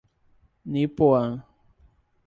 [0.71, 1.45] Nipoã